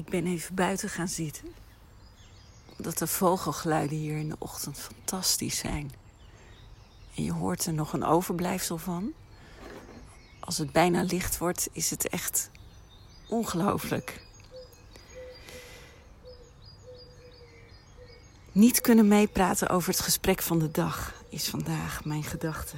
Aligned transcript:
Ik 0.00 0.08
ben 0.08 0.26
even 0.26 0.54
buiten 0.54 0.88
gaan 0.88 1.08
zitten. 1.08 1.54
Omdat 2.76 2.98
de 2.98 3.06
vogelgeluiden 3.06 3.96
hier 3.96 4.16
in 4.16 4.28
de 4.28 4.36
ochtend 4.38 4.78
fantastisch 4.78 5.58
zijn. 5.58 5.92
En 7.14 7.22
je 7.24 7.32
hoort 7.32 7.66
er 7.66 7.72
nog 7.72 7.92
een 7.92 8.04
overblijfsel 8.04 8.78
van. 8.78 9.12
Als 10.40 10.58
het 10.58 10.72
bijna 10.72 11.02
licht 11.02 11.38
wordt, 11.38 11.68
is 11.72 11.90
het 11.90 12.08
echt 12.08 12.50
ongelooflijk. 13.28 14.22
Niet 18.52 18.80
kunnen 18.80 19.08
meepraten 19.08 19.68
over 19.68 19.90
het 19.90 20.00
gesprek 20.00 20.42
van 20.42 20.58
de 20.58 20.70
dag 20.70 21.14
is 21.28 21.48
vandaag 21.48 22.04
mijn 22.04 22.24
gedachte. 22.24 22.76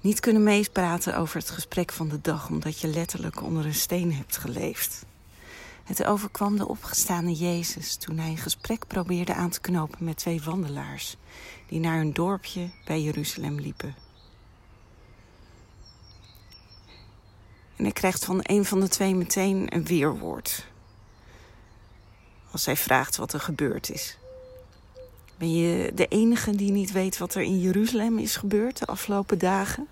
Niet 0.00 0.20
kunnen 0.20 0.42
meepraten 0.42 1.16
over 1.16 1.36
het 1.36 1.50
gesprek 1.50 1.92
van 1.92 2.08
de 2.08 2.20
dag 2.20 2.48
omdat 2.48 2.80
je 2.80 2.88
letterlijk 2.88 3.42
onder 3.42 3.66
een 3.66 3.74
steen 3.74 4.12
hebt 4.14 4.36
geleefd. 4.36 5.04
Het 5.84 6.04
overkwam 6.04 6.56
de 6.56 6.68
opgestane 6.68 7.32
Jezus 7.32 7.96
toen 7.96 8.18
hij 8.18 8.30
een 8.30 8.36
gesprek 8.36 8.86
probeerde 8.86 9.34
aan 9.34 9.50
te 9.50 9.60
knopen 9.60 10.04
met 10.04 10.16
twee 10.16 10.42
wandelaars 10.42 11.16
die 11.66 11.80
naar 11.80 12.00
een 12.00 12.12
dorpje 12.12 12.70
bij 12.84 13.00
Jeruzalem 13.00 13.60
liepen. 13.60 13.94
En 17.76 17.84
hij 17.84 17.92
krijgt 17.92 18.24
van 18.24 18.40
een 18.42 18.64
van 18.64 18.80
de 18.80 18.88
twee 18.88 19.14
meteen 19.14 19.74
een 19.74 19.84
weerwoord. 19.84 20.66
Als 22.50 22.66
hij 22.66 22.76
vraagt 22.76 23.16
wat 23.16 23.32
er 23.32 23.40
gebeurd 23.40 23.90
is. 23.90 24.18
Ben 25.38 25.54
je 25.54 25.92
de 25.94 26.06
enige 26.06 26.56
die 26.56 26.70
niet 26.70 26.92
weet 26.92 27.18
wat 27.18 27.34
er 27.34 27.42
in 27.42 27.60
Jeruzalem 27.60 28.18
is 28.18 28.36
gebeurd 28.36 28.78
de 28.78 28.86
afgelopen 28.86 29.38
dagen? 29.38 29.86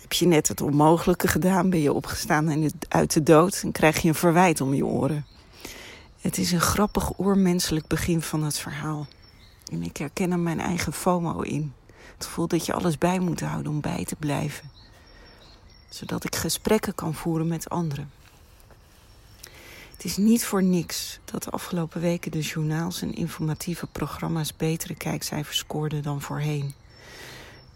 Heb 0.00 0.12
je 0.12 0.26
net 0.26 0.48
het 0.48 0.60
onmogelijke 0.60 1.28
gedaan? 1.28 1.70
Ben 1.70 1.80
je 1.80 1.92
opgestaan 1.92 2.70
uit 2.88 3.12
de 3.12 3.22
dood 3.22 3.60
en 3.62 3.72
krijg 3.72 4.02
je 4.02 4.08
een 4.08 4.14
verwijt 4.14 4.60
om 4.60 4.74
je 4.74 4.86
oren? 4.86 5.26
Het 6.20 6.38
is 6.38 6.52
een 6.52 6.60
grappig 6.60 7.18
oermenselijk 7.18 7.86
begin 7.86 8.22
van 8.22 8.42
het 8.42 8.58
verhaal. 8.58 9.06
En 9.72 9.82
ik 9.82 9.96
herken 9.96 10.32
er 10.32 10.38
mijn 10.38 10.60
eigen 10.60 10.92
FOMO 10.92 11.40
in. 11.40 11.72
Het 12.16 12.26
gevoel 12.26 12.46
dat 12.46 12.66
je 12.66 12.72
alles 12.72 12.98
bij 12.98 13.18
moet 13.18 13.40
houden 13.40 13.72
om 13.72 13.80
bij 13.80 14.04
te 14.04 14.16
blijven. 14.16 14.70
Zodat 15.88 16.24
ik 16.24 16.36
gesprekken 16.36 16.94
kan 16.94 17.14
voeren 17.14 17.46
met 17.46 17.70
anderen. 17.70 18.10
Het 20.02 20.10
is 20.10 20.16
niet 20.16 20.44
voor 20.44 20.62
niks 20.62 21.18
dat 21.24 21.42
de 21.42 21.50
afgelopen 21.50 22.00
weken 22.00 22.30
de 22.30 22.40
journaals 22.40 23.02
en 23.02 23.14
informatieve 23.14 23.86
programma's 23.86 24.56
betere 24.56 24.94
kijkcijfers 24.94 25.58
scoorden 25.58 26.02
dan 26.02 26.20
voorheen. 26.20 26.74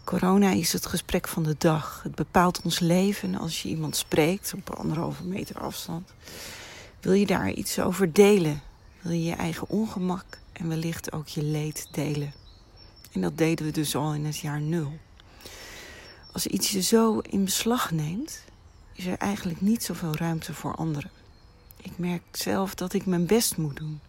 Corona 0.03 0.51
is 0.51 0.73
het 0.73 0.85
gesprek 0.85 1.27
van 1.27 1.43
de 1.43 1.55
dag. 1.57 2.03
Het 2.03 2.15
bepaalt 2.15 2.61
ons 2.61 2.79
leven 2.79 3.35
als 3.35 3.61
je 3.61 3.69
iemand 3.69 3.95
spreekt 3.95 4.53
op 4.53 4.69
anderhalve 4.69 5.23
meter 5.23 5.59
afstand. 5.59 6.13
Wil 6.99 7.13
je 7.13 7.25
daar 7.25 7.51
iets 7.51 7.79
over 7.79 8.13
delen? 8.13 8.61
Wil 9.01 9.11
je 9.11 9.23
je 9.23 9.35
eigen 9.35 9.69
ongemak 9.69 10.25
en 10.53 10.67
wellicht 10.67 11.11
ook 11.11 11.27
je 11.27 11.43
leed 11.43 11.87
delen? 11.91 12.33
En 13.11 13.21
dat 13.21 13.37
deden 13.37 13.65
we 13.65 13.71
dus 13.71 13.95
al 13.95 14.13
in 14.13 14.25
het 14.25 14.37
jaar 14.37 14.61
nul. 14.61 14.97
Als 16.31 16.47
iets 16.47 16.71
je 16.71 16.81
zo 16.81 17.19
in 17.19 17.45
beslag 17.45 17.91
neemt, 17.91 18.43
is 18.93 19.05
er 19.05 19.17
eigenlijk 19.17 19.61
niet 19.61 19.83
zoveel 19.83 20.15
ruimte 20.15 20.53
voor 20.53 20.75
anderen. 20.75 21.11
Ik 21.77 21.97
merk 21.97 22.23
zelf 22.31 22.75
dat 22.75 22.93
ik 22.93 23.05
mijn 23.05 23.25
best 23.25 23.57
moet 23.57 23.75
doen. 23.75 23.99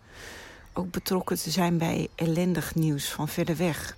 Ook 0.72 0.90
betrokken 0.90 1.36
te 1.36 1.50
zijn 1.50 1.78
bij 1.78 2.08
ellendig 2.14 2.74
nieuws 2.74 3.08
van 3.08 3.28
verder 3.28 3.56
weg. 3.56 3.96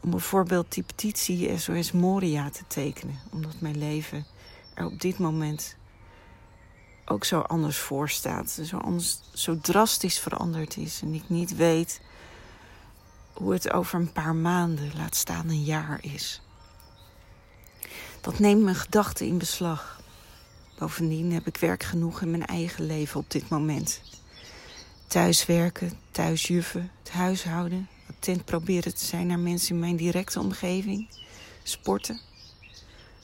Om 0.00 0.10
bijvoorbeeld 0.10 0.72
die 0.72 0.82
petitie 0.82 1.58
SOS 1.58 1.92
Moria 1.92 2.50
te 2.50 2.64
tekenen. 2.66 3.18
Omdat 3.30 3.60
mijn 3.60 3.78
leven 3.78 4.26
er 4.74 4.86
op 4.86 5.00
dit 5.00 5.18
moment 5.18 5.76
ook 7.04 7.24
zo 7.24 7.40
anders 7.40 7.76
voor 7.76 8.08
staat. 8.08 8.50
Zo, 8.50 8.76
anders, 8.76 9.20
zo 9.34 9.58
drastisch 9.58 10.18
veranderd 10.18 10.76
is. 10.76 11.00
En 11.02 11.14
ik 11.14 11.28
niet 11.28 11.56
weet 11.56 12.00
hoe 13.32 13.52
het 13.52 13.72
over 13.72 14.00
een 14.00 14.12
paar 14.12 14.34
maanden, 14.34 14.92
laat 14.96 15.16
staan 15.16 15.48
een 15.48 15.64
jaar 15.64 15.98
is. 16.02 16.42
Dat 18.20 18.38
neemt 18.38 18.62
mijn 18.62 18.76
gedachten 18.76 19.26
in 19.26 19.38
beslag. 19.38 20.00
Bovendien 20.78 21.32
heb 21.32 21.46
ik 21.46 21.56
werk 21.56 21.82
genoeg 21.82 22.20
in 22.22 22.30
mijn 22.30 22.46
eigen 22.46 22.86
leven 22.86 23.20
op 23.20 23.30
dit 23.30 23.48
moment. 23.48 24.00
Thuiswerken, 25.06 25.92
thuisjuffen, 26.10 26.90
het 27.02 27.12
huishouden, 27.12 27.88
attent 28.08 28.44
proberen 28.44 28.94
te 28.94 29.04
zijn 29.04 29.26
naar 29.26 29.38
mensen 29.38 29.74
in 29.74 29.80
mijn 29.80 29.96
directe 29.96 30.40
omgeving, 30.40 31.08
sporten. 31.62 32.20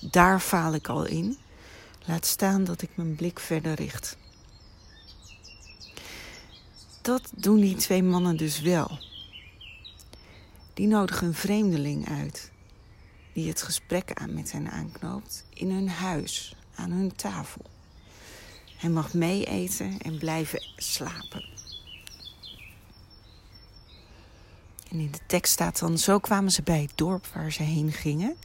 Daar 0.01 0.41
faal 0.41 0.75
ik 0.75 0.89
al 0.89 1.05
in. 1.05 1.39
Laat 2.05 2.27
staan 2.27 2.65
dat 2.65 2.83
ik 2.83 2.91
mijn 2.95 3.15
blik 3.15 3.39
verder 3.41 3.75
richt. 3.75 4.17
Dat 7.03 7.31
doen 7.35 7.61
die 7.61 7.77
twee 7.77 8.03
mannen 8.03 8.37
dus 8.37 8.61
wel. 8.61 8.99
Die 10.75 10.87
nodigen 10.87 11.27
een 11.27 11.35
vreemdeling 11.35 12.09
uit, 12.09 12.51
die 13.33 13.49
het 13.49 13.63
gesprek 13.63 14.13
aan 14.13 14.35
met 14.35 14.53
hen 14.53 14.71
aanknoopt 14.71 15.45
in 15.55 15.71
hun 15.71 15.89
huis, 15.89 16.57
aan 16.79 16.91
hun 16.91 17.17
tafel. 17.17 17.63
Hij 18.77 18.91
mag 18.91 19.15
mee 19.15 19.45
eten 19.45 19.99
en 19.99 20.19
blijven 20.19 20.63
slapen. 20.77 21.45
En 24.91 24.99
in 24.99 25.11
de 25.11 25.21
tekst 25.27 25.53
staat 25.53 25.79
dan: 25.79 25.99
Zo 25.99 26.19
kwamen 26.19 26.51
ze 26.51 26.63
bij 26.63 26.81
het 26.81 26.93
dorp 26.95 27.27
waar 27.27 27.53
ze 27.53 27.63
heen 27.63 27.93
gingen. 27.93 28.37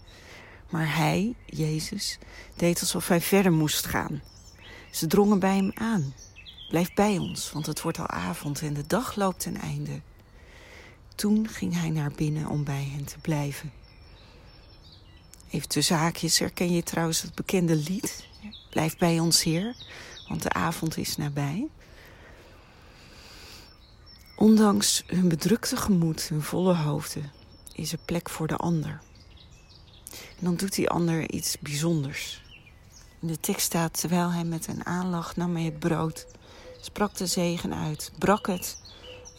Maar 0.69 0.95
hij, 0.95 1.35
Jezus, 1.45 2.17
deed 2.55 2.79
alsof 2.79 3.07
hij 3.07 3.21
verder 3.21 3.51
moest 3.51 3.85
gaan. 3.85 4.21
Ze 4.91 5.07
drongen 5.07 5.39
bij 5.39 5.55
hem 5.55 5.71
aan. 5.73 6.13
Blijf 6.69 6.93
bij 6.93 7.17
ons, 7.17 7.51
want 7.51 7.65
het 7.65 7.81
wordt 7.81 7.99
al 7.99 8.07
avond 8.07 8.61
en 8.61 8.73
de 8.73 8.87
dag 8.87 9.15
loopt 9.15 9.39
ten 9.39 9.57
einde. 9.57 10.01
Toen 11.15 11.47
ging 11.47 11.79
hij 11.79 11.89
naar 11.89 12.11
binnen 12.11 12.47
om 12.47 12.63
bij 12.63 12.83
hen 12.91 13.05
te 13.05 13.17
blijven. 13.21 13.71
Even 15.53 15.67
tussen 15.67 15.97
haakjes 15.97 16.39
herken 16.39 16.73
je 16.73 16.83
trouwens 16.83 17.21
het 17.21 17.35
bekende 17.35 17.75
lied. 17.75 18.27
Blijf 18.69 18.97
bij 18.97 19.19
ons, 19.19 19.43
Heer, 19.43 19.75
want 20.27 20.41
de 20.41 20.49
avond 20.49 20.97
is 20.97 21.17
nabij. 21.17 21.67
Ondanks 24.35 25.03
hun 25.07 25.29
bedrukte 25.29 25.77
gemoed, 25.77 26.29
hun 26.29 26.41
volle 26.41 26.75
hoofden, 26.75 27.31
is 27.73 27.91
er 27.91 27.97
plek 28.05 28.29
voor 28.29 28.47
de 28.47 28.55
ander. 28.55 29.01
En 30.11 30.45
dan 30.45 30.55
doet 30.55 30.75
die 30.75 30.89
ander 30.89 31.31
iets 31.31 31.57
bijzonders. 31.59 32.41
In 33.19 33.27
de 33.27 33.39
tekst 33.39 33.65
staat, 33.65 33.99
terwijl 33.99 34.31
hij 34.31 34.43
met 34.43 34.67
een 34.67 34.85
aanlach 34.85 35.35
nam 35.35 35.55
hij 35.55 35.65
het 35.65 35.79
brood, 35.79 36.27
sprak 36.81 37.15
de 37.15 37.27
zegen 37.27 37.73
uit, 37.73 38.11
brak 38.17 38.47
het 38.47 38.77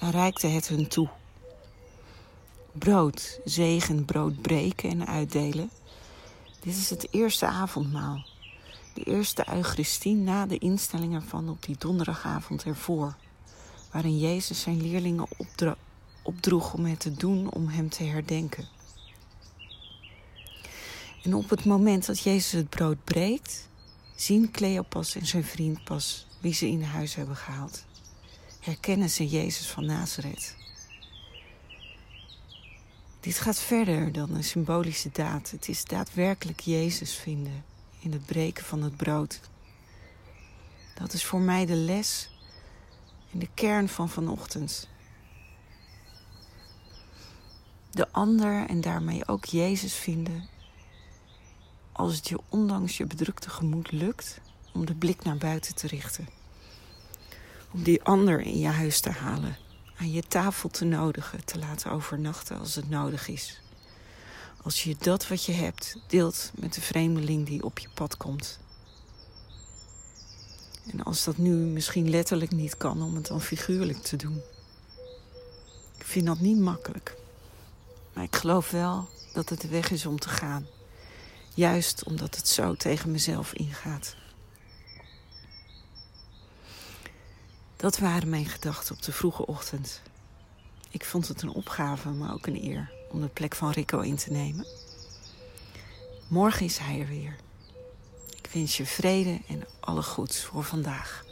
en 0.01 0.11
reikte 0.11 0.47
het 0.47 0.69
hun 0.69 0.89
toe. 0.89 1.09
Brood, 2.73 3.41
zegen, 3.45 4.05
brood 4.05 4.43
breken 4.43 4.91
en 4.91 5.07
uitdelen. 5.07 5.71
Dit 6.65 6.77
is 6.77 6.91
het 6.91 7.09
eerste 7.11 7.47
avondmaal. 7.47 8.27
De 8.95 9.03
eerste 9.03 9.45
Eucharistie 9.53 10.15
na 10.15 10.47
de 10.47 10.59
instelling 10.59 11.15
ervan 11.15 11.49
op 11.49 11.63
die 11.63 11.77
donderdagavond 11.79 12.65
ervoor 12.65 13.15
waarin 13.91 14.19
Jezus 14.19 14.61
zijn 14.61 14.83
leerlingen 14.83 15.27
opdroeg 16.23 16.75
om 16.75 16.85
het 16.85 17.01
te 17.01 17.15
doen 17.15 17.51
om 17.51 17.69
hem 17.69 17.89
te 17.89 18.05
herdenken. 18.05 18.69
En 21.23 21.35
op 21.35 21.51
het 21.51 21.65
moment 21.65 22.07
dat 22.07 22.21
Jezus 22.21 22.53
het 22.53 22.69
brood 22.69 23.05
breekt, 23.05 23.69
zien 24.15 24.51
Cleopas 24.51 25.15
en 25.15 25.27
zijn 25.27 25.45
vriend 25.45 25.85
pas 25.85 26.27
wie 26.41 26.55
ze 26.55 26.69
in 26.69 26.83
huis 26.83 27.15
hebben 27.15 27.37
gehaald. 27.37 27.85
Herkennen 28.61 29.11
ze 29.11 29.29
Jezus 29.29 29.67
van 29.67 29.85
Nazareth. 29.87 30.64
Dit 33.25 33.39
gaat 33.39 33.61
verder 33.61 34.13
dan 34.13 34.35
een 34.35 34.45
symbolische 34.45 35.11
daad. 35.13 35.51
Het 35.51 35.69
is 35.69 35.85
daadwerkelijk 35.85 36.61
Jezus 36.61 37.15
vinden 37.15 37.65
in 37.99 38.13
het 38.13 38.27
breken 38.27 38.65
van 38.65 38.83
het 38.83 38.97
brood. 38.97 39.41
Dat 40.95 41.13
is 41.13 41.25
voor 41.25 41.41
mij 41.41 41.67
de 41.67 41.75
les 41.75 42.31
in 43.31 43.39
de 43.39 43.49
kern 43.55 43.89
van 43.89 44.09
vanochtend. 44.09 44.89
De 47.91 48.09
ander 48.13 48.69
en 48.69 48.81
daarmee 48.81 49.29
ook 49.29 49.45
Jezus 49.45 49.95
vinden 49.95 50.49
als 51.93 52.17
het 52.17 52.29
je 52.29 52.41
ondanks 52.49 52.97
je 52.97 53.07
bedrukte 53.07 53.51
gemoed 53.51 53.93
lukt 53.93 54.41
om 54.73 54.87
de 54.87 54.95
blik 54.95 55.25
naar 55.25 55.39
buiten 55.39 55.75
te 55.75 55.87
richten. 55.87 56.29
Om 57.73 57.83
die 57.83 58.03
ander 58.03 58.41
in 58.41 58.59
je 58.59 58.69
huis 58.69 59.01
te 59.01 59.11
halen, 59.11 59.57
aan 59.97 60.13
je 60.13 60.23
tafel 60.23 60.69
te 60.69 60.85
nodigen, 60.85 61.45
te 61.45 61.59
laten 61.59 61.91
overnachten 61.91 62.59
als 62.59 62.75
het 62.75 62.91
nodig 62.91 63.29
is. 63.29 63.61
Als 64.63 64.85
je 64.85 64.97
dat 64.99 65.29
wat 65.29 65.45
je 65.45 65.53
hebt 65.53 65.97
deelt 66.07 66.51
met 66.55 66.75
de 66.75 66.81
vreemdeling 66.81 67.47
die 67.47 67.65
op 67.65 67.79
je 67.79 67.89
pad 67.95 68.17
komt. 68.17 68.59
En 70.91 71.03
als 71.03 71.25
dat 71.25 71.37
nu 71.37 71.51
misschien 71.51 72.11
letterlijk 72.11 72.51
niet 72.51 72.77
kan, 72.77 73.03
om 73.03 73.15
het 73.15 73.27
dan 73.27 73.41
figuurlijk 73.41 74.03
te 74.03 74.17
doen. 74.17 74.43
Ik 75.99 76.05
vind 76.05 76.27
dat 76.27 76.41
niet 76.41 76.59
makkelijk. 76.59 77.17
Maar 78.13 78.25
ik 78.25 78.37
geloof 78.37 78.71
wel 78.71 79.09
dat 79.33 79.49
het 79.49 79.61
de 79.61 79.69
weg 79.69 79.91
is 79.91 80.07
om 80.07 80.19
te 80.19 80.29
gaan. 80.29 80.67
Juist 81.55 82.05
omdat 82.05 82.37
het 82.37 82.49
zo 82.49 82.75
tegen 82.75 83.11
mezelf 83.11 83.53
ingaat. 83.53 84.17
Dat 87.85 87.99
waren 87.99 88.29
mijn 88.29 88.47
gedachten 88.47 88.95
op 88.95 89.03
de 89.03 89.13
vroege 89.13 89.47
ochtend. 89.47 90.03
Ik 90.91 91.05
vond 91.05 91.29
het 91.29 91.43
een 91.43 91.49
opgave, 91.49 92.09
maar 92.09 92.33
ook 92.33 92.47
een 92.47 92.65
eer 92.65 92.91
om 93.11 93.21
de 93.21 93.29
plek 93.29 93.55
van 93.55 93.71
Rico 93.71 94.01
in 94.01 94.17
te 94.17 94.31
nemen. 94.31 94.67
Morgen 96.29 96.67
is 96.67 96.79
hij 96.79 97.01
er 97.01 97.07
weer. 97.07 97.37
Ik 98.37 98.49
wens 98.53 98.77
je 98.77 98.87
vrede 98.87 99.41
en 99.49 99.65
alle 99.81 100.03
goeds 100.03 100.45
voor 100.45 100.65
vandaag. 100.65 101.24